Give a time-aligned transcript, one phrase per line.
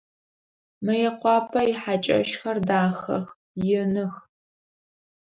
[0.85, 3.25] Мыекъуапэ ихьакӏэщхэр дахэх,
[3.77, 4.15] иных.